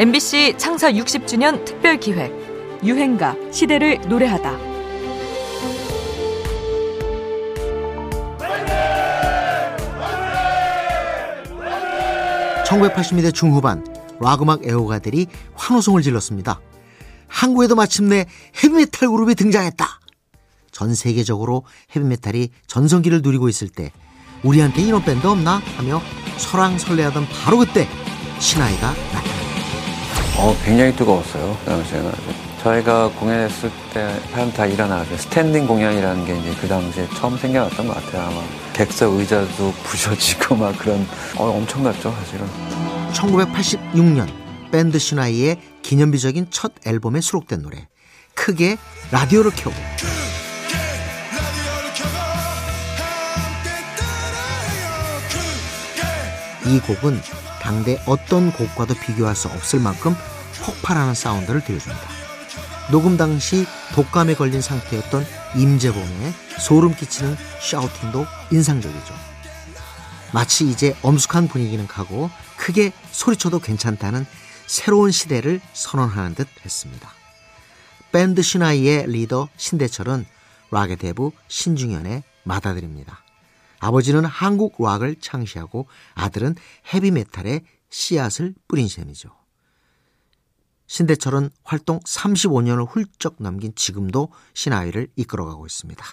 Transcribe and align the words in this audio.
MBC 0.00 0.54
창사 0.56 0.90
60주년 0.90 1.62
특별 1.66 2.00
기획 2.00 2.32
유행가 2.82 3.36
시대를 3.52 4.00
노래하다. 4.08 4.56
1980년대 12.64 13.34
중후반 13.34 13.84
락 14.20 14.40
음악 14.40 14.66
애호가들이 14.66 15.26
환호성을 15.54 16.00
질렀습니다. 16.00 16.62
한국에도 17.28 17.74
마침내 17.74 18.24
헤비메탈 18.56 19.10
그룹이 19.10 19.34
등장했다. 19.34 19.86
전 20.72 20.94
세계적으로 20.94 21.64
헤비메탈이 21.94 22.48
전성기를 22.66 23.20
누리고 23.20 23.50
있을 23.50 23.68
때 23.68 23.92
우리한테 24.44 24.80
이런 24.80 25.04
밴드 25.04 25.26
없나 25.26 25.60
하며 25.76 26.00
설왕설래하던 26.38 27.26
바로 27.44 27.58
그때 27.58 27.86
시나위가 28.38 28.94
나타났다. 29.12 29.29
어, 30.42 30.56
굉장히 30.64 30.96
뜨거웠어요. 30.96 31.54
그 31.64 31.70
당시에는. 31.70 32.12
저희가 32.62 33.10
공연했을 33.10 33.70
때 33.92 34.18
사람 34.30 34.50
다 34.52 34.64
일어나서 34.64 35.14
standing 35.18 35.66
공연이라는 35.66 36.24
게 36.24 36.38
이제 36.38 36.54
그 36.60 36.66
당시에 36.66 37.06
처음 37.14 37.36
생겨났던 37.36 37.86
것 37.86 37.94
같아요. 37.94 38.22
아마 38.22 38.42
객석 38.72 39.14
의자도 39.14 39.72
부셔지고 39.84 40.56
막 40.56 40.78
그런 40.78 41.06
어, 41.36 41.44
엄청났죠, 41.44 42.10
사실은. 42.10 42.46
1986년 43.12 44.28
밴드 44.70 44.98
시나위의 44.98 45.58
기념비적인 45.82 46.46
첫 46.50 46.72
앨범에 46.86 47.20
수록된 47.20 47.60
노래 47.60 47.88
크게 48.34 48.78
라디오를 49.10 49.50
켜고 49.50 49.74
이 56.66 56.78
곡은 56.78 57.20
당대 57.70 58.02
어떤 58.04 58.52
곡과도 58.52 58.94
비교할 58.94 59.36
수 59.36 59.46
없을 59.46 59.78
만큼 59.78 60.16
폭발하는 60.60 61.14
사운드를 61.14 61.62
들려줍니다. 61.62 62.02
녹음 62.90 63.16
당시 63.16 63.64
독감에 63.94 64.34
걸린 64.34 64.60
상태였던 64.60 65.24
임재범의 65.54 66.34
소름 66.58 66.96
끼치는 66.96 67.36
샤우팅도 67.60 68.26
인상적이죠. 68.50 69.14
마치 70.32 70.68
이제 70.68 70.96
엄숙한 71.02 71.46
분위기는 71.46 71.86
가고 71.86 72.28
크게 72.56 72.90
소리쳐도 73.12 73.60
괜찮다는 73.60 74.26
새로운 74.66 75.12
시대를 75.12 75.60
선언하는 75.72 76.34
듯 76.34 76.48
했습니다. 76.64 77.08
밴드 78.10 78.42
신하이의 78.42 79.06
리더 79.06 79.48
신대철은 79.56 80.26
락의 80.72 80.96
대부 80.96 81.30
신중현의 81.46 82.24
맏아들입니다. 82.42 83.22
아버지는 83.80 84.24
한국 84.24 84.76
락을 84.78 85.16
창시하고 85.16 85.88
아들은 86.14 86.54
헤비메탈의 86.94 87.62
씨앗을 87.88 88.54
뿌린 88.68 88.86
셈이죠. 88.86 89.30
신대철은 90.86 91.50
활동 91.62 92.00
35년을 92.00 92.86
훌쩍 92.88 93.36
넘긴 93.38 93.74
지금도 93.74 94.32
시나위를 94.54 95.08
이끌어가고 95.16 95.66
있습니다. 95.66 96.04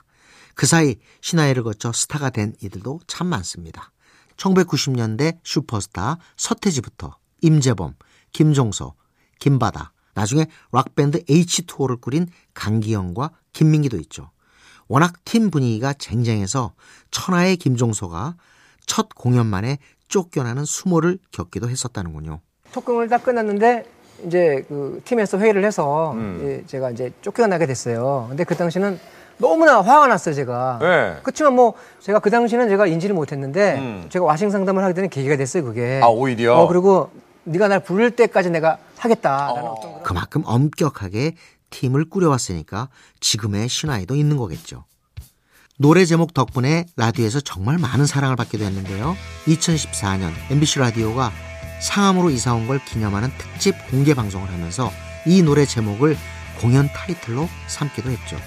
그 0.55 0.65
사이 0.65 0.95
시나위를 1.21 1.63
거쳐 1.63 1.91
스타가 1.91 2.29
된 2.29 2.55
이들도 2.61 3.01
참 3.07 3.27
많습니다. 3.27 3.91
1990년대 4.37 5.39
슈퍼스타 5.43 6.17
서태지부터 6.35 7.17
임재범, 7.41 7.95
김종서, 8.31 8.93
김바다, 9.39 9.93
나중에 10.13 10.47
락밴드 10.71 11.23
H2O를 11.25 11.99
꾸린 11.99 12.27
강기영과 12.53 13.31
김민기도 13.53 13.97
있죠. 13.97 14.31
워낙 14.87 15.13
팀 15.25 15.49
분위기가 15.51 15.93
쟁쟁해서 15.93 16.73
천하의 17.11 17.57
김종서가 17.57 18.35
첫 18.85 19.09
공연 19.15 19.45
만에 19.47 19.79
쫓겨나는 20.07 20.65
수모를 20.65 21.17
겪기도 21.31 21.69
했었다는군요. 21.69 22.39
특공을 22.71 23.09
다 23.09 23.17
끝났는데 23.17 23.85
이제 24.25 24.65
그 24.67 25.01
팀에서 25.03 25.37
회의를 25.37 25.63
해서 25.63 26.13
음. 26.13 26.41
예, 26.43 26.65
제가 26.65 26.91
이제 26.91 27.11
쫓겨나게 27.21 27.65
됐어요. 27.65 28.25
근데 28.29 28.43
그 28.43 28.55
당시는 28.55 28.99
너무나 29.37 29.81
화가 29.81 30.07
났어요, 30.07 30.33
제가. 30.33 30.79
네. 30.81 31.19
그렇지만 31.21 31.53
뭐 31.53 31.73
제가 31.99 32.19
그 32.19 32.29
당시는 32.31 32.69
제가 32.69 32.87
인지를 32.87 33.13
못했는데 33.13 33.77
음. 33.77 34.05
제가 34.09 34.25
와싱 34.25 34.49
상담을 34.49 34.83
하게 34.83 34.93
되는 34.95 35.09
계기가 35.09 35.35
됐어요, 35.37 35.63
그게. 35.63 35.99
아, 36.03 36.07
오히려? 36.07 36.55
어, 36.55 36.67
그리고 36.67 37.11
네가 37.43 37.67
날 37.67 37.79
부를 37.81 38.11
때까지 38.11 38.49
내가 38.49 38.77
하겠다라는 38.97 39.61
어. 39.61 39.73
어. 39.73 39.79
떤 39.81 39.91
그런 39.91 40.03
그만큼 40.03 40.43
엄격하게 40.45 41.35
팀을 41.69 42.09
꾸려왔으니까 42.09 42.89
지금의 43.19 43.69
신화에도 43.69 44.15
있는 44.15 44.37
거겠죠. 44.37 44.85
노래 45.79 46.05
제목 46.05 46.33
덕분에 46.33 46.85
라디오에서 46.95 47.39
정말 47.41 47.77
많은 47.77 48.05
사랑을 48.07 48.35
받게 48.35 48.57
됐는데요. 48.57 49.15
2014년 49.45 50.31
MBC 50.49 50.79
라디오가 50.79 51.31
상암으로 51.81 52.31
이사 52.31 52.53
온 52.55 52.67
걸 52.67 52.83
기념하는 52.83 53.29
특집 53.37 53.75
공개 53.91 54.13
방송을 54.15 54.51
하면서 54.51 54.91
이 55.27 55.43
노래 55.43 55.65
제목을 55.65 56.17
공연 56.59 56.87
타이틀로 56.87 57.47
삼기도 57.67 58.09
했죠. 58.09 58.37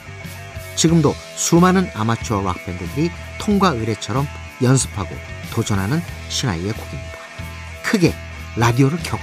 지금도 0.74 1.14
수많은 1.36 1.88
아마추어 1.94 2.42
락밴드들이 2.42 3.10
통과 3.38 3.68
의례처럼 3.68 4.26
연습하고 4.62 5.14
도전하는 5.52 6.00
신화이의 6.28 6.72
곡입니다. 6.72 7.18
크게 7.84 8.12
라디오를 8.56 8.98
켜고 9.04 9.22